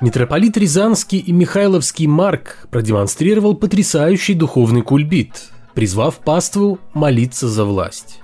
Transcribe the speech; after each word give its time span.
Митрополит 0.00 0.56
Рязанский 0.56 1.18
и 1.18 1.32
Михайловский 1.32 2.06
Марк 2.06 2.68
продемонстрировал 2.70 3.56
потрясающий 3.56 4.34
духовный 4.34 4.82
кульбит, 4.82 5.50
призвав 5.74 6.18
паству 6.18 6.78
молиться 6.94 7.48
за 7.48 7.64
власть. 7.64 8.20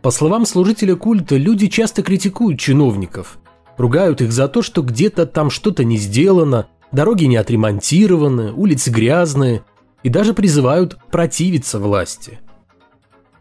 По 0.00 0.10
словам 0.10 0.46
служителя 0.46 0.96
культа, 0.96 1.36
люди 1.36 1.66
часто 1.66 2.02
критикуют 2.02 2.58
чиновников, 2.58 3.38
ругают 3.76 4.22
их 4.22 4.32
за 4.32 4.48
то, 4.48 4.62
что 4.62 4.80
где-то 4.80 5.26
там 5.26 5.50
что-то 5.50 5.84
не 5.84 5.98
сделано, 5.98 6.68
дороги 6.92 7.24
не 7.24 7.36
отремонтированы, 7.36 8.52
улицы 8.52 8.90
грязные, 8.90 9.64
и 10.02 10.08
даже 10.08 10.32
призывают 10.32 10.98
противиться 11.10 11.78
власти. 11.78 12.38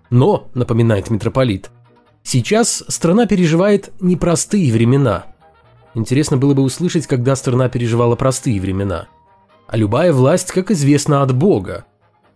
Но, 0.10 0.50
напоминает 0.54 1.10
митрополит, 1.10 1.72
сейчас 2.22 2.84
страна 2.90 3.28
переживает 3.28 3.94
непростые 4.02 4.74
времена– 4.74 5.28
Интересно 5.96 6.38
было 6.38 6.54
бы 6.54 6.64
услышать, 6.64 7.08
когда 7.08 7.36
страна 7.36 7.70
переживала 7.70 8.16
простые 8.16 8.60
времена. 8.60 9.08
А 9.68 9.78
любая 9.78 10.12
власть, 10.12 10.52
как 10.52 10.72
известно, 10.72 11.22
от 11.22 11.36
Бога. 11.36 11.86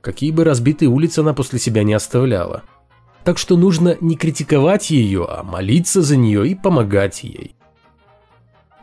Какие 0.01 0.31
бы 0.31 0.43
разбитые 0.43 0.89
улицы 0.89 1.19
она 1.19 1.33
после 1.33 1.59
себя 1.59 1.83
не 1.83 1.93
оставляла. 1.93 2.63
Так 3.23 3.37
что 3.37 3.57
нужно 3.57 3.97
не 3.99 4.15
критиковать 4.15 4.89
ее, 4.89 5.25
а 5.27 5.43
молиться 5.43 6.01
за 6.01 6.15
нее 6.15 6.47
и 6.47 6.55
помогать 6.55 7.23
ей. 7.23 7.55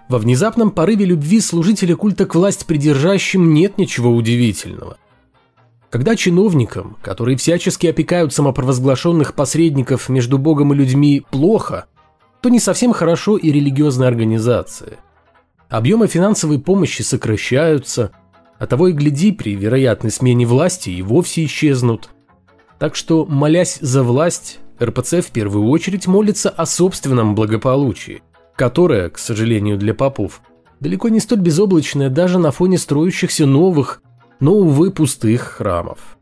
Во 0.09 0.19
внезапном 0.19 0.71
порыве 0.71 1.07
любви 1.07 1.41
служителя 1.41 1.97
культа 1.97 2.27
к 2.27 2.35
власть 2.35 2.67
придержащим 2.67 3.55
нет 3.55 3.79
ничего 3.79 4.15
удивительного. 4.15 4.99
Когда 5.89 6.15
чиновникам, 6.17 6.97
которые 7.01 7.39
всячески 7.39 7.87
опекают 7.87 8.35
самопровозглашенных 8.35 9.35
посредников 9.35 10.09
между 10.09 10.39
Богом 10.39 10.73
и 10.73 10.77
людьми, 10.77 11.25
плохо, 11.31 11.87
то 12.45 12.51
не 12.51 12.61
совсем 12.61 12.93
хорошо 12.93 13.39
и 13.39 13.51
религиозные 13.51 14.07
организации. 14.07 14.99
Объемы 15.71 16.09
финансовой 16.09 16.59
помощи 16.59 17.01
сокращаются, 17.01 18.11
а 18.59 18.67
того 18.67 18.89
и 18.89 18.93
гляди, 18.93 19.33
при 19.33 19.55
вероятной 19.55 20.11
смене 20.11 20.45
власти 20.45 20.91
и 20.91 21.01
вовсе 21.01 21.47
исчезнут. 21.47 22.11
Так 22.79 22.97
что, 22.97 23.25
молясь 23.25 23.79
за 23.81 24.03
власть, 24.03 24.59
РПЦ 24.79 25.23
в 25.23 25.31
первую 25.31 25.71
очередь 25.71 26.07
молится 26.07 26.51
о 26.51 26.67
собственном 26.67 27.35
благополучии, 27.35 28.23
которое, 28.57 29.09
к 29.09 29.17
сожалению 29.17 29.79
для 29.79 29.95
попов, 29.95 30.43
далеко 30.81 31.09
не 31.09 31.21
столь 31.21 31.41
безоблачное 31.41 32.11
даже 32.11 32.39
на 32.39 32.51
фоне 32.51 32.77
строящихся 32.77 33.47
новых, 33.47 34.03
но, 34.39 34.53
увы, 34.53 34.91
пустых 34.91 35.41
храмов. 35.41 36.19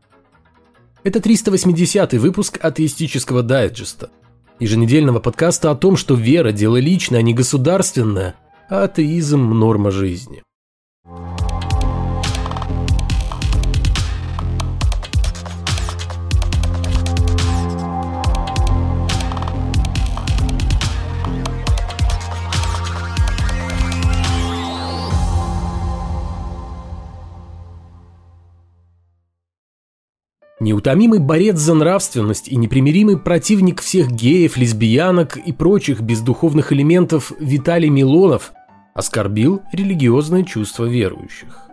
Это 1.03 1.19
380-й 1.19 2.17
выпуск 2.17 2.59
атеистического 2.63 3.43
дайджеста– 3.43 4.09
еженедельного 4.59 5.19
подкаста 5.19 5.71
о 5.71 5.75
том, 5.75 5.97
что 5.97 6.15
вера– 6.15 6.51
дело 6.53 6.77
личное, 6.77 7.19
а 7.19 7.21
не 7.21 7.33
государственное, 7.33 8.35
а 8.69 8.83
атеизм– 8.83 9.49
норма 9.59 9.91
жизни. 9.91 10.43
Неутомимый 30.63 31.19
борец 31.19 31.57
за 31.57 31.73
нравственность 31.73 32.47
и 32.47 32.55
непримиримый 32.55 33.17
противник 33.17 33.81
всех 33.81 34.09
геев, 34.09 34.55
лесбиянок 34.55 35.35
и 35.35 35.51
прочих 35.51 35.99
бездуховных 35.99 36.71
элементов 36.71 37.33
Виталий 37.37 37.89
Милонов 37.89 38.53
оскорбил 38.93 39.61
религиозное 39.73 40.43
чувство 40.43 40.85
верующих. 40.85 41.67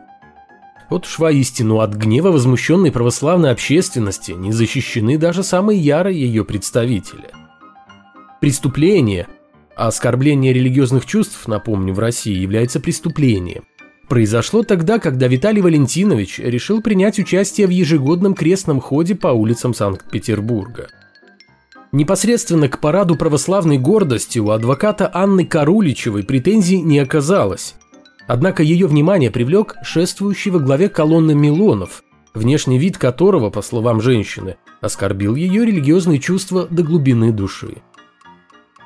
Вот 0.91 1.07
уж 1.07 1.21
воистину 1.21 1.79
от 1.79 1.95
гнева 1.95 2.33
возмущенной 2.33 2.91
православной 2.91 3.53
общественности 3.53 4.33
не 4.33 4.51
защищены 4.51 5.19
даже 5.19 5.45
самые 5.45 5.79
ярые 5.79 6.21
ее 6.21 6.45
представители. 6.45 7.31
Преступление, 8.41 9.29
а 9.77 9.87
оскорбление 9.87 10.53
религиозных 10.53 11.07
чувств, 11.07 11.47
напомню, 11.47 11.95
в 11.95 12.01
России 12.01 12.35
является 12.35 12.81
преступлением– 12.81 13.63
произошло 14.11 14.65
тогда, 14.65 14.99
когда 14.99 15.29
Виталий 15.29 15.63
Валентинович 15.63 16.41
решил 16.41 16.83
принять 16.83 17.21
участие 17.21 17.69
в 17.69 17.71
ежегодном 17.71 18.35
крестном 18.35 18.81
ходе 18.81 19.15
по 19.15 19.29
улицам 19.29 19.73
Санкт-Петербурга. 19.73 20.89
Непосредственно 21.93 22.69
к 22.69 22.81
параду 22.81 23.15
православной 23.15 23.79
гордости 23.79 24.41
у 24.41 24.51
адвоката 24.51 25.09
Анны 25.15 25.47
Каруличевой 25.47 26.25
претензий 26.25 26.83
не 26.83 26.99
оказалось. 26.99 27.77
Однако 28.27 28.65
ее 28.65 28.89
внимание 28.89 29.31
привлек 29.31 29.77
шествующий 29.85 30.51
во 30.51 30.59
главе 30.59 30.89
колонны 30.89 31.35
Милонов, 31.37 32.03
внешний 32.35 32.79
вид 32.79 32.99
которого, 32.99 33.51
по 33.51 33.63
словам 33.63 34.01
женщины, 34.01 34.57
оскорбил 34.81 35.37
ее 35.37 35.65
религиозные 35.65 36.19
чувства 36.19 36.67
до 36.69 36.83
глубины 36.83 37.33
души. 37.33 37.77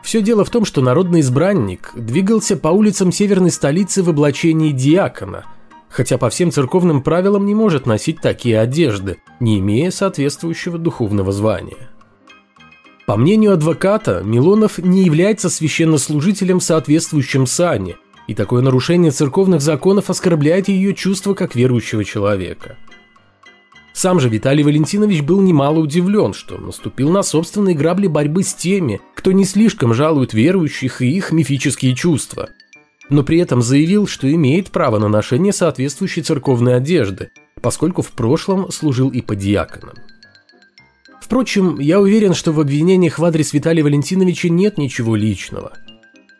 Все 0.05 0.21
дело 0.21 0.45
в 0.45 0.51
том, 0.51 0.67
что 0.67 0.83
народный 0.83 1.21
избранник 1.21 1.91
двигался 1.95 2.59
по 2.59 2.69
улицам 2.69 3.11
северной 3.11 3.51
столицы 3.51 4.03
в 4.03 4.11
облачении 4.11 4.71
диакона, 4.71 5.47
хотя 5.89 6.19
по 6.19 6.29
всем 6.29 6.53
церковным 6.53 7.03
правилам 7.03 7.47
не 7.47 7.55
может 7.55 7.87
носить 7.87 8.21
такие 8.21 8.61
одежды, 8.61 9.17
не 9.41 9.59
имея 9.61 9.91
соответствующего 9.91 10.77
духовного 10.77 11.33
звания. 11.33 11.89
По 13.07 13.17
мнению 13.17 13.55
адвоката, 13.55 14.21
Милонов 14.23 14.77
не 14.77 15.05
является 15.05 15.49
священнослужителем 15.49 16.61
в 16.61 16.65
соответствующем 16.65 17.47
сане, 17.47 17.97
и 18.29 18.35
такое 18.35 18.61
нарушение 18.61 19.11
церковных 19.11 19.63
законов 19.63 20.11
оскорбляет 20.11 20.69
ее 20.69 20.95
чувство 20.95 21.33
как 21.33 21.55
верующего 21.55 22.05
человека– 22.05 22.77
сам 23.95 24.19
же 24.19 24.29
Виталий 24.29 24.65
Валентинович 24.65 25.23
был 25.23 25.41
немало 25.41 25.79
удивлен, 25.79 26.35
что 26.35 26.59
наступил 26.59 27.11
на 27.11 27.23
собственные 27.23 27.77
грабли 27.77 28.09
борьбы 28.09 28.43
с 28.43 28.53
теми, 28.53 29.01
кто 29.15 29.31
не 29.31 29.45
слишком 29.45 29.95
жалует 29.95 30.35
верующих 30.35 31.01
и 31.01 31.17
их 31.17 31.31
мифические 31.31 31.95
чувства. 31.95 32.49
Но 33.09 33.23
при 33.23 33.39
этом 33.39 33.63
заявил, 33.63 34.09
что 34.09 34.31
имеет 34.31 34.73
право 34.73 34.99
на 34.99 35.07
ношение 35.07 35.53
соответствующей 35.53 36.23
церковной 36.23 36.75
одежды, 36.75 37.31
поскольку 37.63 38.03
в 38.03 38.11
прошлом 38.11 38.73
служил 38.73 39.11
и 39.11 39.21
по 39.21 39.37
диаконам. 39.37 39.95
Впрочем, 41.21 41.79
я 41.79 42.01
уверен, 42.01 42.35
что 42.35 42.51
в 42.51 42.59
обвинениях 42.59 43.21
в 43.21 43.25
адрес 43.25 43.53
Виталия 43.53 43.85
Валентиновича 43.85 44.49
нет 44.49 44.77
ничего 44.77 45.15
личного. 45.15 45.73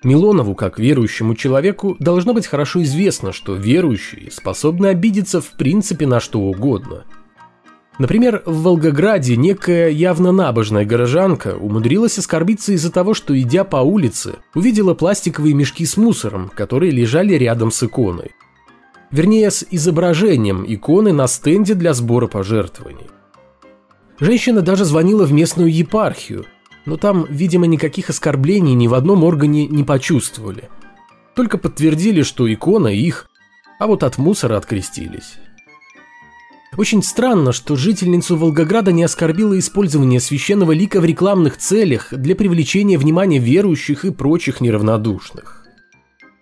Милонову, 0.03 0.57
как 0.57 0.81
верующему 0.81 1.37
человеку, 1.37 1.97
должно 2.01 2.35
быть 2.35 2.49
хорошо 2.49 2.83
известно, 2.83 3.33
что 3.33 3.55
верующие 3.55 4.33
способны 4.33 4.89
обидеться 4.89 5.41
в 5.41 5.53
принципе 5.53 6.09
на 6.09 6.19
что 6.19 6.41
угодно– 6.41 7.05
Например, 7.99 8.43
в 8.45 8.63
Волгограде 8.63 9.37
некая 9.37 9.89
явно 9.89 10.33
набожная 10.33 10.85
горожанка 10.85 11.57
умудрилась 11.57 12.19
оскорбиться 12.19 12.73
из-за 12.73 12.91
того, 12.91 13.15
что, 13.15 13.39
идя 13.39 13.63
по 13.63 13.77
улице, 13.77 14.37
увидела 14.55 14.95
пластиковые 14.95 15.55
мешки 15.55 15.87
с 15.87 15.97
мусором, 15.97 16.51
которые 16.55 16.91
лежали 16.91 17.35
рядом 17.35 17.71
с 17.71 17.83
иконой. 17.85 18.33
Вернее, 19.13 19.51
с 19.53 19.65
изображением 19.71 20.65
иконы 20.67 21.13
на 21.13 21.29
стенде 21.29 21.75
для 21.75 21.95
сбора 21.95 22.27
пожертвований. 22.27 23.07
Женщина 24.19 24.61
даже 24.61 24.85
звонила 24.85 25.25
в 25.25 25.33
местную 25.33 25.73
епархию, 25.73 26.47
но 26.87 26.97
там, 26.97 27.27
видимо, 27.31 27.67
никаких 27.67 28.11
оскорблений 28.11 28.75
ни 28.75 28.89
в 28.89 28.95
одном 28.95 29.23
органе 29.23 29.69
не 29.69 29.85
почувствовали. 29.85 30.69
Только 31.37 31.59
подтвердили, 31.59 32.23
что 32.23 32.53
икона 32.53 32.89
их, 32.89 33.29
а 33.79 33.87
вот 33.87 34.03
от 34.03 34.19
мусора 34.19 34.57
открестились. 34.57 35.35
Очень 36.77 37.03
странно, 37.03 37.53
что 37.53 37.77
жительницу 37.77 38.37
Волгограда 38.37 38.91
не 38.91 39.05
оскорбило 39.05 39.59
использование 39.59 40.21
священного 40.21 40.73
лика 40.73 41.01
в 41.01 41.05
рекламных 41.05 41.57
целях 41.57 42.09
для 42.13 42.35
привлечения 42.35 42.99
внимания 42.99 43.39
верующих 43.39 44.05
и 44.05 44.11
прочих 44.11 44.61
неравнодушных. 44.61 45.65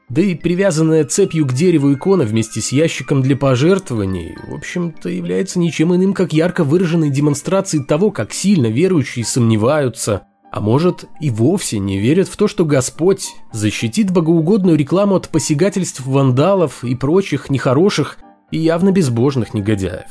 Да 0.08 0.20
и 0.20 0.34
привязанная 0.34 1.04
цепью 1.04 1.46
к 1.46 1.54
дереву 1.54 1.92
икона 1.94 2.24
вместе 2.24 2.60
с 2.60 2.70
ящиком 2.70 3.22
для 3.22 3.34
пожертвований, 3.34 4.36
в 4.46 4.54
общем-то, 4.54 5.08
является 5.08 5.58
ничем 5.58 5.94
иным, 5.94 6.12
как 6.12 6.34
ярко 6.34 6.64
выраженной 6.64 7.08
демонстрацией 7.08 7.84
того, 7.84 8.10
как 8.10 8.32
сильно 8.34 8.66
верующие 8.66 9.24
сомневаются, 9.24 10.24
а 10.50 10.60
может 10.60 11.06
и 11.20 11.30
вовсе 11.30 11.78
не 11.78 11.98
верят 11.98 12.28
в 12.28 12.36
то, 12.36 12.46
что 12.46 12.66
Господь 12.66 13.28
защитит 13.52 14.10
богоугодную 14.10 14.76
рекламу 14.76 15.16
от 15.16 15.30
посягательств 15.30 16.04
вандалов 16.04 16.84
и 16.84 16.94
прочих 16.94 17.48
нехороших 17.48 18.18
и 18.52 18.58
явно 18.58 18.92
безбожных 18.92 19.54
негодяев. 19.54 20.10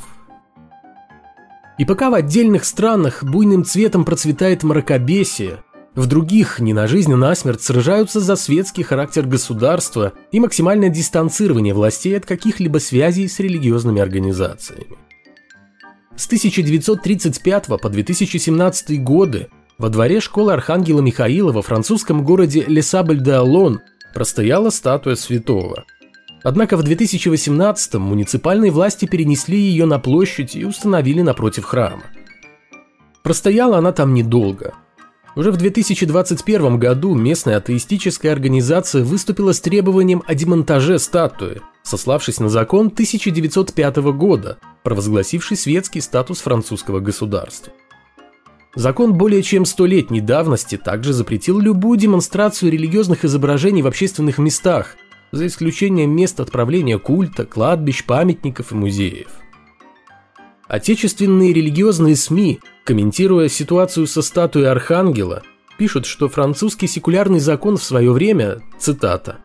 И 1.78 1.86
пока 1.86 2.10
в 2.10 2.14
отдельных 2.14 2.66
странах 2.66 3.24
буйным 3.24 3.64
цветом 3.64 4.04
процветает 4.04 4.62
мракобесие, 4.62 5.60
в 5.94 6.06
других 6.06 6.58
не 6.58 6.72
на 6.72 6.86
жизнь, 6.86 7.12
а 7.12 7.16
на 7.16 7.34
смерть 7.34 7.62
сражаются 7.62 8.20
за 8.20 8.36
светский 8.36 8.82
характер 8.82 9.26
государства 9.26 10.12
и 10.30 10.40
максимальное 10.40 10.88
дистанцирование 10.88 11.74
властей 11.74 12.16
от 12.16 12.24
каких-либо 12.24 12.78
связей 12.78 13.28
с 13.28 13.38
религиозными 13.38 14.00
организациями. 14.00 14.96
С 16.16 16.26
1935 16.26 17.66
по 17.66 17.88
2017 17.88 19.02
годы 19.02 19.48
во 19.78 19.88
дворе 19.88 20.20
школы 20.20 20.52
Архангела 20.52 21.00
Михаила 21.00 21.52
во 21.52 21.62
французском 21.62 22.24
городе 22.24 22.64
Лесабль-де-Алон 22.66 23.80
простояла 24.14 24.70
статуя 24.70 25.14
святого. 25.14 25.84
Однако 26.42 26.76
в 26.76 26.82
2018 26.82 27.94
муниципальные 27.94 28.70
власти 28.70 29.06
перенесли 29.06 29.58
ее 29.58 29.86
на 29.86 29.98
площадь 29.98 30.56
и 30.56 30.64
установили 30.64 31.22
напротив 31.22 31.64
храма. 31.64 32.02
Простояла 33.22 33.78
она 33.78 33.92
там 33.92 34.14
недолго. 34.14 34.74
Уже 35.34 35.50
в 35.50 35.56
2021 35.56 36.78
году 36.78 37.14
местная 37.14 37.56
атеистическая 37.56 38.32
организация 38.32 39.02
выступила 39.02 39.52
с 39.52 39.60
требованием 39.60 40.22
о 40.26 40.34
демонтаже 40.34 40.98
статуи, 40.98 41.62
сославшись 41.82 42.40
на 42.40 42.48
закон 42.48 42.88
1905 42.88 43.96
года, 44.12 44.58
провозгласивший 44.82 45.56
светский 45.56 46.00
статус 46.00 46.40
французского 46.40 47.00
государства. 47.00 47.72
Закон 48.74 49.14
более 49.14 49.42
чем 49.42 49.64
столетней 49.64 50.20
давности 50.20 50.76
также 50.76 51.12
запретил 51.12 51.60
любую 51.60 51.98
демонстрацию 51.98 52.72
религиозных 52.72 53.24
изображений 53.24 53.82
в 53.82 53.86
общественных 53.86 54.38
местах, 54.38 54.96
за 55.32 55.46
исключением 55.46 56.14
мест 56.14 56.38
отправления 56.40 56.98
культа, 56.98 57.44
кладбищ, 57.46 58.04
памятников 58.04 58.72
и 58.72 58.74
музеев. 58.74 59.28
Отечественные 60.68 61.52
религиозные 61.52 62.16
СМИ, 62.16 62.60
комментируя 62.84 63.48
ситуацию 63.48 64.06
со 64.06 64.22
статуей 64.22 64.70
Архангела, 64.70 65.42
пишут, 65.78 66.06
что 66.06 66.28
французский 66.28 66.86
секулярный 66.86 67.40
закон 67.40 67.76
в 67.76 67.82
свое 67.82 68.12
время, 68.12 68.62
цитата, 68.78 69.38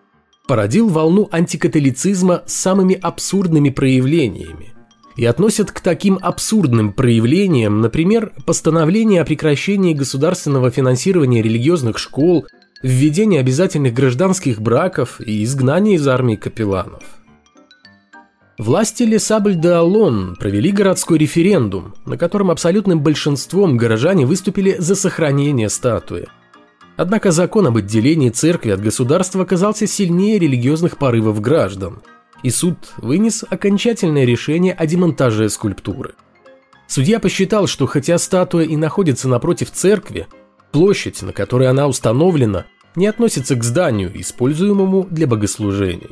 породил 0.48 0.88
волну 0.90 1.28
антикатолицизма 1.32 2.44
с 2.46 2.54
самыми 2.54 2.96
абсурдными 2.96 3.70
проявлениями 3.70 4.74
и 5.16 5.26
относят 5.26 5.72
к 5.72 5.80
таким 5.80 6.20
абсурдным 6.22 6.94
проявлениям, 6.94 7.82
например, 7.82 8.34
постановление 8.46 9.22
о 9.22 9.26
прекращении 9.26 9.94
государственного 9.94 10.70
финансирования 10.70 11.42
религиозных 11.42 11.98
школ, 11.98 12.46
введение 12.82 13.40
обязательных 13.40 13.94
гражданских 13.94 14.62
браков 14.62 15.20
и 15.20 15.44
изгнание 15.44 15.96
из 15.96 16.08
армии 16.08 16.36
капелланов. 16.36 17.04
Власти 18.58 19.04
Лесабль-де-Алон 19.04 20.36
провели 20.36 20.72
городской 20.72 21.20
референдум, 21.20 21.94
на 22.06 22.18
котором 22.18 22.50
абсолютным 22.50 23.02
большинством 23.02 23.78
горожане 23.78 24.26
выступили 24.26 24.76
за 24.80 24.96
сохранение 24.96 25.70
статуи. 25.70 26.28
Однако 26.96 27.30
закон 27.30 27.68
об 27.68 27.78
отделении 27.78 28.32
церкви 28.32 28.72
от 28.72 28.82
государства 28.82 29.44
оказался 29.44 29.86
сильнее 29.86 30.40
религиозных 30.40 30.98
порывов 30.98 31.40
граждан, 31.40 32.02
и 32.42 32.50
суд 32.50 32.78
вынес 32.98 33.46
окончательное 33.48 34.26
решение 34.26 34.74
о 34.74 34.88
демонтаже 34.88 35.50
скульптуры. 35.50 36.16
Судья 36.88 37.20
посчитал, 37.20 37.68
что 37.68 37.86
хотя 37.86 38.18
статуя 38.18 38.66
и 38.66 38.76
находится 38.76 39.28
напротив 39.28 39.70
церкви, 39.70 40.28
площадь, 40.78 41.24
на 41.24 41.34
которой 41.34 41.68
она 41.68 41.88
установлена, 41.88 42.66
не 42.96 43.08
относится 43.08 43.56
к 43.56 43.64
зданию, 43.64 44.12
используемому 44.14 45.08
для 45.10 45.26
богослужений. 45.26 46.12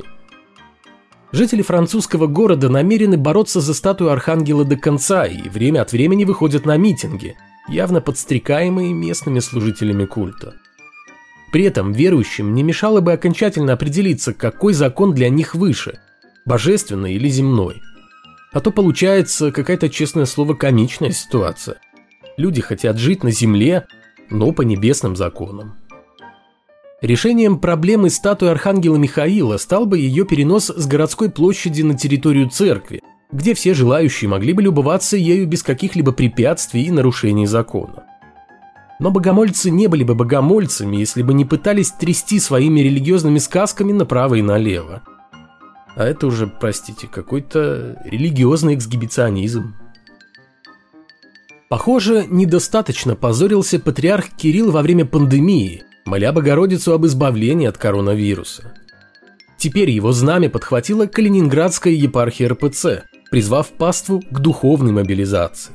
Жители 1.30 1.62
французского 1.62 2.26
города 2.26 2.68
намерены 2.68 3.16
бороться 3.16 3.60
за 3.60 3.74
статую 3.74 4.10
Архангела 4.10 4.64
до 4.64 4.76
конца 4.76 5.24
и 5.24 5.48
время 5.48 5.82
от 5.82 5.92
времени 5.92 6.24
выходят 6.24 6.66
на 6.66 6.76
митинги, 6.76 7.36
явно 7.68 8.00
подстрекаемые 8.00 8.92
местными 8.92 9.38
служителями 9.38 10.04
культа. 10.04 10.54
При 11.52 11.62
этом 11.62 11.92
верующим 11.92 12.52
не 12.52 12.64
мешало 12.64 13.00
бы 13.00 13.12
окончательно 13.12 13.74
определиться, 13.74 14.34
какой 14.34 14.72
закон 14.72 15.14
для 15.14 15.28
них 15.28 15.54
выше– 15.54 16.00
божественный 16.44 17.14
или 17.14 17.28
земной. 17.28 17.82
А 18.52 18.60
то 18.60 18.72
получается 18.72 19.52
какая-то, 19.52 19.88
честное 19.88 20.24
слово, 20.26 20.54
комичная 20.54 21.12
ситуация. 21.12 21.76
Люди 22.36 22.60
хотят 22.60 22.98
жить 22.98 23.22
на 23.22 23.30
земле, 23.30 23.86
но 24.30 24.52
по 24.52 24.62
небесным 24.62 25.16
законам. 25.16 25.74
Решением 27.02 27.58
проблемы 27.58 28.08
статуи 28.08 28.48
Архангела 28.48 28.96
Михаила 28.96 29.58
стал 29.58 29.84
бы 29.86 29.98
ее 29.98 30.24
перенос 30.24 30.66
с 30.68 30.86
городской 30.86 31.30
площади 31.30 31.82
на 31.82 31.96
территорию 31.96 32.48
церкви, 32.48 33.00
где 33.30 33.54
все 33.54 33.74
желающие 33.74 34.30
могли 34.30 34.52
бы 34.54 34.62
любоваться 34.62 35.16
ею 35.16 35.46
без 35.46 35.62
каких-либо 35.62 36.12
препятствий 36.12 36.84
и 36.84 36.90
нарушений 36.90 37.46
закона. 37.46 38.04
Но 38.98 39.10
богомольцы 39.10 39.70
не 39.70 39.88
были 39.88 40.04
бы 40.04 40.14
богомольцами, 40.14 40.96
если 40.96 41.22
бы 41.22 41.34
не 41.34 41.44
пытались 41.44 41.90
трясти 41.90 42.40
своими 42.40 42.80
религиозными 42.80 43.38
сказками 43.38 43.92
направо 43.92 44.36
и 44.36 44.42
налево. 44.42 45.02
А 45.96 46.04
это 46.04 46.26
уже, 46.26 46.46
простите, 46.46 47.06
какой-то 47.06 48.02
религиозный 48.04 48.74
эксгибиционизм. 48.74 49.74
Похоже, 51.68 52.26
недостаточно 52.28 53.16
позорился 53.16 53.80
патриарх 53.80 54.30
Кирилл 54.36 54.70
во 54.70 54.82
время 54.82 55.04
пандемии, 55.04 55.82
моля 56.04 56.32
Богородицу 56.32 56.92
об 56.92 57.06
избавлении 57.06 57.66
от 57.66 57.76
коронавируса. 57.76 58.74
Теперь 59.58 59.90
его 59.90 60.12
знамя 60.12 60.48
подхватила 60.48 61.06
Калининградская 61.06 61.92
епархия 61.92 62.50
РПЦ, 62.50 63.04
призвав 63.30 63.68
паству 63.70 64.22
к 64.30 64.38
духовной 64.38 64.92
мобилизации. 64.92 65.72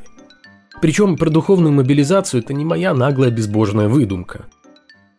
Причем 0.81 1.17
про 1.17 1.29
духовную 1.29 1.73
мобилизацию 1.73 2.41
это 2.41 2.53
не 2.53 2.63
моя 2.63 2.93
наглая 2.93 3.29
безбожная 3.29 3.89
выдумка. 3.89 4.45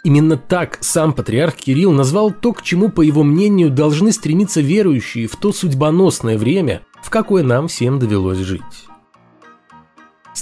Именно 0.05 0.37
так 0.37 0.79
сам 0.81 1.13
патриарх 1.13 1.55
Кирилл 1.55 1.93
назвал 1.93 2.33
то, 2.33 2.53
к 2.53 2.63
чему, 2.63 2.89
по 2.89 3.03
его 3.03 3.23
мнению, 3.23 3.71
должны 3.71 4.11
стремиться 4.11 4.61
верующие 4.61 5.29
в 5.29 5.37
то 5.37 5.53
судьбоносное 5.53 6.39
время, 6.39 6.81
в 7.03 7.11
какое 7.11 7.45
нам 7.45 7.69
всем 7.69 7.99
довелось 7.99 8.39
жить. 8.39 8.89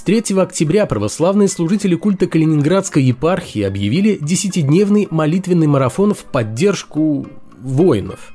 С 0.01 0.03
3 0.03 0.35
октября 0.39 0.87
православные 0.87 1.47
служители 1.47 1.93
культа 1.93 2.25
Калининградской 2.25 3.03
епархии 3.03 3.61
объявили 3.61 4.17
десятидневный 4.19 5.07
молитвенный 5.11 5.67
марафон 5.67 6.15
в 6.15 6.23
поддержку 6.23 7.27
воинов. 7.59 8.33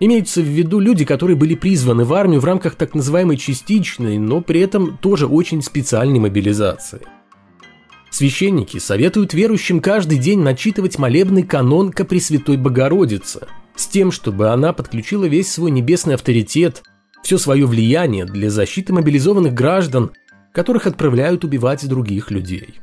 Имеются 0.00 0.42
в 0.42 0.44
виду 0.44 0.80
люди, 0.80 1.06
которые 1.06 1.34
были 1.34 1.54
призваны 1.54 2.04
в 2.04 2.12
армию 2.12 2.42
в 2.42 2.44
рамках 2.44 2.74
так 2.74 2.94
называемой 2.94 3.38
частичной, 3.38 4.18
но 4.18 4.42
при 4.42 4.60
этом 4.60 4.98
тоже 4.98 5.26
очень 5.26 5.62
специальной 5.62 6.18
мобилизации. 6.18 7.00
Священники 8.10 8.76
советуют 8.76 9.32
верующим 9.32 9.80
каждый 9.80 10.18
день 10.18 10.40
начитывать 10.40 10.98
молебный 10.98 11.42
канон 11.42 11.90
ко 11.90 12.04
Пресвятой 12.04 12.58
Богородице, 12.58 13.46
с 13.74 13.86
тем, 13.86 14.12
чтобы 14.12 14.50
она 14.50 14.74
подключила 14.74 15.24
весь 15.24 15.50
свой 15.50 15.70
небесный 15.70 16.16
авторитет, 16.16 16.82
все 17.22 17.38
свое 17.38 17.64
влияние 17.64 18.26
для 18.26 18.50
защиты 18.50 18.92
мобилизованных 18.92 19.54
граждан 19.54 20.12
которых 20.52 20.86
отправляют 20.86 21.44
убивать 21.44 21.86
других 21.88 22.30
людей. 22.30 22.80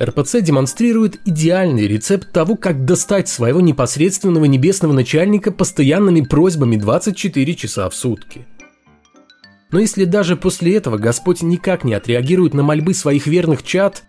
РПЦ 0.00 0.40
демонстрирует 0.40 1.18
идеальный 1.24 1.88
рецепт 1.88 2.30
того, 2.32 2.54
как 2.54 2.84
достать 2.84 3.28
своего 3.28 3.60
непосредственного 3.60 4.44
небесного 4.44 4.92
начальника 4.92 5.50
постоянными 5.50 6.20
просьбами 6.20 6.76
24 6.76 7.54
часа 7.56 7.90
в 7.90 7.94
сутки. 7.96 8.46
Но 9.72 9.80
если 9.80 10.04
даже 10.04 10.36
после 10.36 10.76
этого 10.76 10.98
Господь 10.98 11.42
никак 11.42 11.82
не 11.82 11.94
отреагирует 11.94 12.54
на 12.54 12.62
мольбы 12.62 12.94
своих 12.94 13.26
верных 13.26 13.64
чад, 13.64 14.04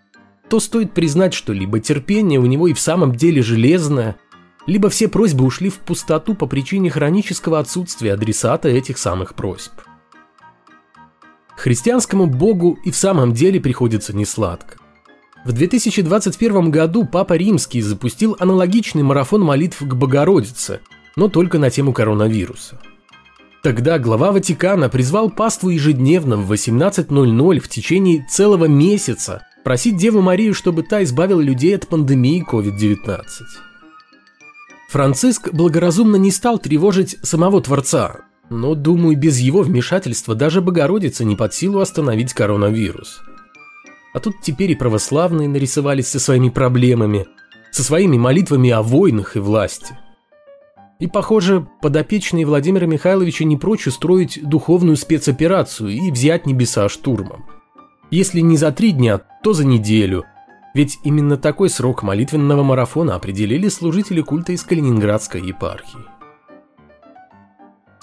то 0.48 0.60
стоит 0.60 0.92
признать, 0.94 1.34
что 1.34 1.52
либо 1.52 1.80
терпение 1.80 2.38
у 2.38 2.46
него 2.46 2.68
и 2.68 2.72
в 2.72 2.80
самом 2.80 3.14
деле 3.14 3.42
железное, 3.42 4.16
либо 4.66 4.90
все 4.90 5.08
просьбы 5.08 5.44
ушли 5.44 5.70
в 5.70 5.78
пустоту 5.78 6.34
по 6.34 6.46
причине 6.46 6.88
хронического 6.88 7.58
отсутствия 7.58 8.14
адресата 8.14 8.68
этих 8.68 8.96
самых 8.96 9.34
просьб. 9.34 9.72
Христианскому 11.60 12.24
богу 12.24 12.78
и 12.84 12.90
в 12.90 12.96
самом 12.96 13.34
деле 13.34 13.60
приходится 13.60 14.16
несладко. 14.16 14.78
В 15.44 15.52
2021 15.52 16.70
году 16.70 17.04
Папа 17.04 17.34
Римский 17.34 17.82
запустил 17.82 18.34
аналогичный 18.40 19.02
марафон 19.02 19.42
молитв 19.42 19.80
к 19.80 19.94
Богородице, 19.94 20.80
но 21.16 21.28
только 21.28 21.58
на 21.58 21.68
тему 21.68 21.92
коронавируса. 21.92 22.80
Тогда 23.62 23.98
глава 23.98 24.32
Ватикана 24.32 24.88
призвал 24.88 25.28
паству 25.28 25.68
ежедневно 25.68 26.38
в 26.38 26.50
18.00 26.50 27.58
в 27.58 27.68
течение 27.68 28.26
целого 28.30 28.64
месяца 28.64 29.42
просить 29.62 29.98
Деву 29.98 30.22
Марию, 30.22 30.54
чтобы 30.54 30.82
та 30.82 31.02
избавила 31.02 31.42
людей 31.42 31.76
от 31.76 31.86
пандемии 31.88 32.42
COVID-19. 32.50 33.20
Франциск 34.88 35.52
благоразумно 35.52 36.16
не 36.16 36.30
стал 36.30 36.58
тревожить 36.58 37.18
самого 37.22 37.60
Творца, 37.60 38.29
но, 38.50 38.74
думаю, 38.74 39.16
без 39.16 39.38
его 39.38 39.62
вмешательства 39.62 40.34
даже 40.34 40.60
Богородица 40.60 41.24
не 41.24 41.36
под 41.36 41.54
силу 41.54 41.78
остановить 41.78 42.34
коронавирус. 42.34 43.22
А 44.12 44.18
тут 44.18 44.34
теперь 44.42 44.72
и 44.72 44.74
православные 44.74 45.48
нарисовались 45.48 46.08
со 46.08 46.18
своими 46.18 46.48
проблемами, 46.48 47.26
со 47.70 47.84
своими 47.84 48.18
молитвами 48.18 48.70
о 48.70 48.82
войнах 48.82 49.36
и 49.36 49.38
власти. 49.38 49.96
И, 50.98 51.06
похоже, 51.06 51.66
подопечные 51.80 52.44
Владимира 52.44 52.86
Михайловича 52.86 53.44
не 53.44 53.56
прочь 53.56 53.86
устроить 53.86 54.40
духовную 54.42 54.96
спецоперацию 54.96 55.90
и 55.90 56.10
взять 56.10 56.44
небеса 56.44 56.88
штурмом. 56.88 57.46
Если 58.10 58.40
не 58.40 58.56
за 58.56 58.72
три 58.72 58.90
дня, 58.90 59.18
то 59.42 59.52
за 59.52 59.64
неделю. 59.64 60.24
Ведь 60.74 60.98
именно 61.04 61.36
такой 61.36 61.70
срок 61.70 62.02
молитвенного 62.02 62.64
марафона 62.64 63.14
определили 63.14 63.68
служители 63.68 64.20
культа 64.20 64.52
из 64.52 64.62
Калининградской 64.64 65.40
епархии. 65.40 66.19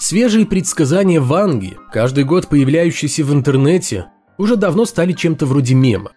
Свежие 0.00 0.46
предсказания 0.46 1.20
Ванги, 1.20 1.76
каждый 1.92 2.22
год 2.22 2.46
появляющиеся 2.46 3.24
в 3.24 3.34
интернете, 3.34 4.06
уже 4.38 4.54
давно 4.54 4.84
стали 4.84 5.12
чем-то 5.12 5.44
вроде 5.44 5.74
мема. 5.74 6.12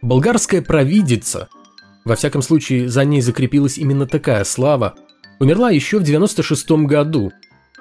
Болгарская 0.00 0.62
провидица, 0.62 1.48
во 2.06 2.16
всяком 2.16 2.40
случае 2.40 2.88
за 2.88 3.04
ней 3.04 3.20
закрепилась 3.20 3.76
именно 3.76 4.06
такая 4.06 4.44
слава, 4.44 4.94
умерла 5.38 5.70
еще 5.70 5.98
в 5.98 6.02
96 6.02 6.70
году, 6.86 7.30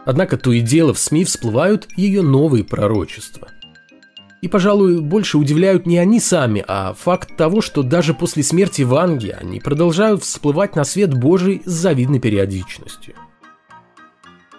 однако 0.05 0.35
то 0.37 0.51
и 0.51 0.59
дело 0.59 0.93
в 0.93 0.99
СМИ 0.99 1.23
всплывают 1.23 1.87
ее 1.95 2.21
новые 2.21 2.65
пророчества. 2.65 3.47
И, 4.41 4.49
пожалуй, 4.49 4.99
больше 4.99 5.37
удивляют 5.37 5.85
не 5.85 5.97
они 5.97 6.19
сами, 6.19 6.65
а 6.67 6.93
факт 6.93 7.37
того, 7.37 7.61
что 7.61 7.81
даже 7.81 8.13
после 8.13 8.43
смерти 8.43 8.81
Ванги 8.81 9.29
они 9.29 9.61
продолжают 9.61 10.23
всплывать 10.23 10.75
на 10.75 10.83
свет 10.83 11.13
Божий 11.13 11.61
с 11.63 11.71
завидной 11.71 12.19
периодичностью. 12.19 13.15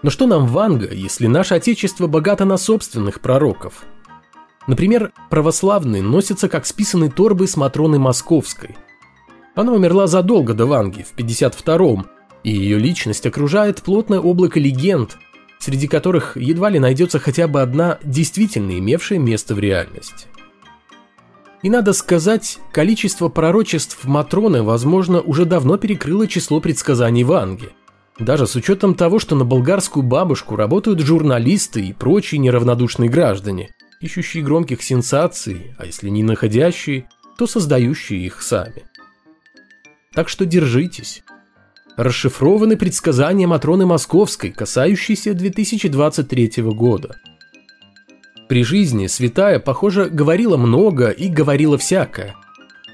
Но 0.03 0.09
что 0.11 0.27
нам 0.27 0.47
Ванга, 0.47 0.93
если 0.93 1.27
наше 1.27 1.55
Отечество 1.55 2.07
богато 2.07 2.45
на 2.45 2.57
собственных 2.57 3.21
пророков? 3.21 3.85
Например, 4.67 5.13
православные 5.29 6.03
носятся 6.03 6.49
как 6.49 6.65
списанные 6.65 7.11
торбы 7.11 7.47
с 7.47 7.57
Матроной 7.57 7.99
Московской. 7.99 8.77
Она 9.55 9.73
умерла 9.73 10.07
задолго 10.07 10.55
до 10.55 10.67
Ванги, 10.67 11.03
в 11.03 11.19
52-м, 11.19 12.07
и 12.45 12.51
ее 12.51 12.79
личность 12.79 13.27
окружает 13.27 13.83
плотное 13.83 14.21
облако 14.21 14.59
легенд, 14.59 15.19
среди 15.59 15.87
которых 15.87 16.37
едва 16.37 16.71
ли 16.71 16.79
найдется 16.79 17.19
хотя 17.19 17.47
бы 17.47 17.61
одна 17.61 17.99
действительно 18.03 18.79
имевшая 18.79 19.19
место 19.19 19.55
в 19.55 19.59
реальности. 19.59 20.29
И 21.63 21.69
надо 21.69 21.93
сказать, 21.93 22.59
количество 22.73 23.29
пророчеств 23.29 24.05
Матроны, 24.05 24.63
возможно, 24.63 25.21
уже 25.21 25.45
давно 25.45 25.77
перекрыло 25.77 26.27
число 26.27 26.61
предсказаний 26.61 27.25
Ванги– 27.25 27.69
даже 28.21 28.47
с 28.47 28.55
учетом 28.55 28.95
того, 28.95 29.19
что 29.19 29.35
на 29.35 29.45
болгарскую 29.45 30.03
бабушку 30.03 30.55
работают 30.55 31.01
журналисты 31.01 31.87
и 31.87 31.93
прочие 31.95 32.39
неравнодушные 32.39 33.09
граждане, 33.09 33.71
ищущие 34.01 34.45
громких 34.45 34.83
сенсаций, 34.83 35.75
а 35.79 35.87
если 35.87 36.11
не 36.11 36.23
находящие, 36.23 37.09
то 37.39 37.47
создающие 37.47 38.21
их 38.21 38.43
сами. 38.43 38.85
Так 40.15 40.29
что 40.29 40.45
держитесь. 40.45 41.23
Расшифрованы 41.97 42.77
предсказания 42.77 43.47
Матроны 43.47 43.87
Московской, 43.87 44.51
касающиеся 44.51 45.33
2023 45.33 46.63
года. 46.63 47.17
При 48.49 48.65
жизни 48.65 49.07
святая, 49.07 49.61
похоже, 49.61 50.11
говорила 50.11 50.57
много 50.57 51.09
и 51.09 51.29
говорила 51.29 51.79
всякое. 51.79 52.35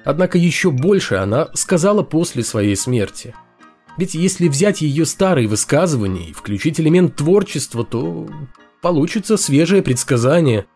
Однако 0.05 0.39
еще 0.39 0.71
больше 0.71 1.17
она 1.17 1.49
сказала 1.55 2.03
после 2.03 2.45
своей 2.45 2.77
смерти– 2.77 3.35
ведь 3.97 4.15
если 4.15 4.49
взять 4.49 4.83
ее 4.83 5.07
старые 5.07 5.49
высказывания 5.49 6.31
и 6.31 6.33
включить 6.33 6.79
элемент 6.79 7.17
творчества, 7.17 7.85
то 7.85 8.29
получится 8.83 9.37
свежее 9.37 9.83
предсказание. 9.83 10.67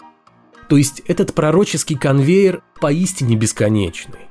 То 0.68 0.76
есть 0.76 1.02
этот 1.06 1.34
пророческий 1.34 1.96
конвейер 1.96 2.62
поистине 2.80 3.36
бесконечный. 3.36 4.28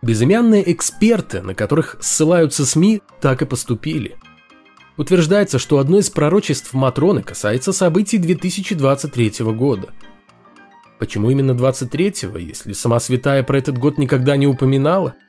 Безымянные 0.00 0.72
эксперты, 0.72 1.42
на 1.42 1.54
которых 1.54 1.96
ссылаются 2.00 2.64
СМИ, 2.64 3.02
так 3.20 3.42
и 3.42 3.46
поступили. 3.46 4.16
Утверждается, 4.96 5.58
что 5.58 5.78
одно 5.78 5.98
из 5.98 6.08
пророчеств 6.08 6.72
Матроны 6.72 7.22
касается 7.22 7.72
событий 7.72 8.16
2023 8.16 9.44
года. 9.52 9.92
Почему 10.98 11.30
именно 11.30 11.50
23-го, 11.50 12.38
если 12.38 12.72
сама 12.72 13.00
святая 13.00 13.42
про 13.42 13.58
этот 13.58 13.76
год 13.76 13.98
никогда 13.98 14.38
не 14.38 14.46
упоминала– 14.46 15.14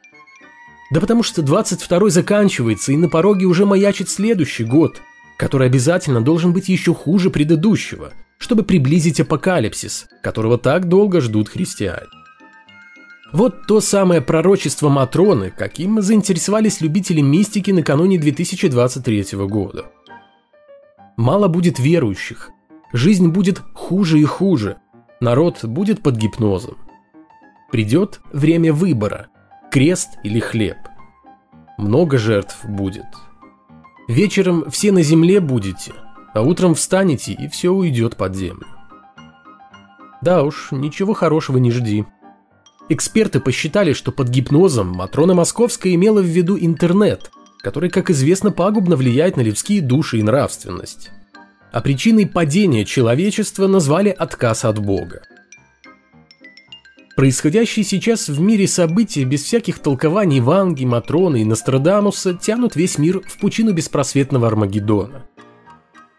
да 0.89 1.01
потому 1.01 1.23
что 1.23 1.41
22-й 1.41 2.09
заканчивается, 2.11 2.91
и 2.91 2.97
на 2.97 3.09
пороге 3.09 3.45
уже 3.45 3.65
маячит 3.65 4.09
следующий 4.09 4.63
год, 4.63 5.01
который 5.37 5.67
обязательно 5.67 6.21
должен 6.21 6.53
быть 6.53 6.69
еще 6.69 6.93
хуже 6.93 7.29
предыдущего, 7.29 8.13
чтобы 8.37 8.63
приблизить 8.63 9.19
апокалипсис, 9.19 10.07
которого 10.23 10.57
так 10.57 10.87
долго 10.87 11.19
ждут 11.19 11.49
христиане. 11.49 12.07
Вот 13.33 13.67
то 13.67 13.81
самое 13.81 14.21
пророчество 14.21 14.87
Матроны, 14.87 15.51
каким 15.55 16.01
заинтересовались 16.01 16.79
любители 16.79 17.19
мистики 17.19 17.71
накануне 17.71 18.17
2023 18.17 19.25
года. 19.47 19.87
Мало 21.17 21.49
будет 21.49 21.77
верующих, 21.77 22.51
жизнь 22.93 23.27
будет 23.27 23.61
хуже 23.73 24.19
и 24.19 24.23
хуже, 24.23 24.77
народ 25.19 25.65
будет 25.65 26.01
под 26.01 26.15
гипнозом. 26.15 26.77
Придет 27.69 28.21
время 28.31 28.71
выбора– 28.71 29.27
Крест 29.71 30.17
или 30.23 30.39
хлеб. 30.39 30.77
Много 31.77 32.17
жертв 32.17 32.65
будет. 32.65 33.05
Вечером 34.07 34.71
все 34.71 34.93
на 34.93 35.03
земле 35.03 35.41
будете, 35.41 35.91
а 36.33 36.41
утром 36.41 36.73
встанете 36.73 37.33
и 37.33 37.49
все 37.49 37.69
уйдет 37.69 38.15
под 38.15 38.35
землю. 38.35 38.65
Да 40.21 40.43
уж, 40.43 40.69
ничего 40.71 41.13
хорошего 41.13 41.57
не 41.57 41.71
жди. 41.71 42.05
Эксперты 42.87 43.41
посчитали, 43.41 43.91
что 43.91 44.13
под 44.13 44.29
гипнозом 44.29 44.87
Матрона 44.87 45.33
Московская 45.33 45.93
имела 45.93 46.21
в 46.21 46.25
виду 46.25 46.57
интернет, 46.57 47.29
который, 47.61 47.89
как 47.89 48.09
известно, 48.09 48.51
пагубно 48.51 48.95
влияет 48.95 49.35
на 49.35 49.41
людские 49.41 49.81
души 49.81 50.19
и 50.19 50.23
нравственность. 50.23 51.11
А 51.73 51.81
причиной 51.81 52.25
падения 52.25 52.85
человечества 52.85 53.67
назвали 53.67 54.09
отказ 54.09 54.63
от 54.63 54.79
Бога. 54.79 55.23
Происходящие 57.17 57.83
сейчас 57.83 58.29
в 58.29 58.39
мире 58.39 58.67
события 58.67 59.23
без 59.23 59.41
всяких 59.41 59.79
толкований 59.79 60.39
Ванги, 60.39 60.85
Матроны 60.85 61.41
и 61.41 61.45
Нострадамуса 61.45 62.35
тянут 62.35 62.75
весь 62.75 62.99
мир 62.99 63.23
в 63.27 63.39
пучину 63.39 63.73
беспросветного 63.73 64.45
Армагеддона. 64.45 65.25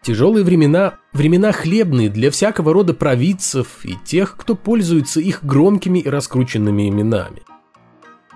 Тяжелые 0.01 0.43
времена– 0.43 0.95
времена 1.13 1.53
хлебные 1.53 2.09
для 2.09 2.29
всякого 2.31 2.73
рода 2.73 2.93
провидцев 2.93 3.85
и 3.85 3.95
тех, 4.03 4.35
кто 4.35 4.55
пользуется 4.55 5.21
их 5.21 5.41
громкими 5.41 5.99
и 5.99 6.09
раскрученными 6.09 6.89
именами. 6.89 7.43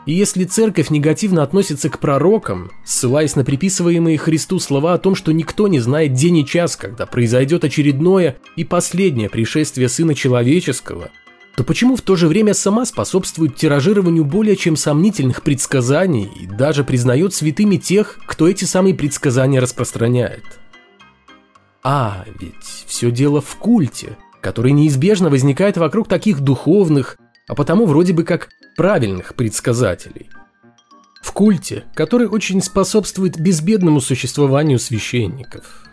И 0.05 0.13
если 0.13 0.45
церковь 0.45 0.89
негативно 0.89 1.43
относится 1.43 1.89
к 1.89 1.99
пророкам, 1.99 2.71
ссылаясь 2.85 3.35
на 3.35 3.43
приписываемые 3.43 4.17
Христу 4.17 4.59
слова 4.59 4.93
о 4.93 4.99
том, 4.99 5.15
что 5.15 5.33
никто 5.33 5.67
не 5.67 5.81
знает 5.81 6.13
день 6.13 6.37
и 6.37 6.45
час, 6.45 6.77
когда 6.77 7.07
произойдет 7.07 7.65
очередное 7.65 8.37
и 8.55 8.63
последнее 8.63 9.29
пришествие 9.29 9.89
Сына 9.89 10.15
Человеческого– 10.15 11.09
то 11.55 11.63
почему 11.63 11.95
в 11.95 12.01
то 12.01 12.15
же 12.15 12.27
время 12.27 12.53
сама 12.53 12.85
способствует 12.85 13.55
тиражированию 13.55 14.25
более 14.25 14.55
чем 14.55 14.75
сомнительных 14.75 15.43
предсказаний 15.43 16.31
и 16.39 16.47
даже 16.47 16.83
признает 16.83 17.33
святыми 17.33 17.77
тех, 17.77 18.19
кто 18.25 18.47
эти 18.47 18.65
самые 18.65 18.95
предсказания 18.95 19.59
распространяет? 19.59 20.43
А, 21.83 22.25
ведь 22.39 22.85
все 22.87 23.11
дело 23.11 23.39
в 23.39 23.55
культе, 23.57 24.17
который 24.41 24.71
неизбежно 24.71 25.29
возникает 25.29 25.77
вокруг 25.77 26.07
таких 26.07 26.39
духовных, 26.41 27.17
а 27.47 27.55
потому 27.55 27.85
вроде 27.85 28.13
бы 28.13 28.23
как 28.23 28.49
правильных 28.75 29.35
предсказателей. 29.35 30.29
В 31.21 31.31
культе, 31.33 31.83
который 31.93 32.27
очень 32.27 32.61
способствует 32.61 33.39
безбедному 33.39 34.01
существованию 34.01 34.79
священников– 34.79 35.85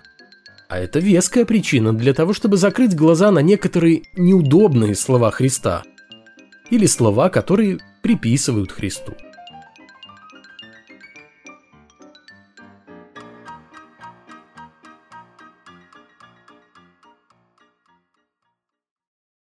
а 0.71 0.79
это 0.79 1.01
веская 1.01 1.45
причина 1.45 1.93
для 1.93 2.15
того, 2.15 2.33
чтобы 2.33 2.57
закрыть 2.57 2.95
глаза 2.95 3.33
на 3.33 3.41
некоторые 3.41 4.03
неудобные 4.15 4.95
слова 4.95 5.33
Христа 5.33 5.83
или 6.71 6.87
слова, 6.87 7.29
которые 7.29 7.81
приписывают 8.03 8.71
Христу. 8.71 9.15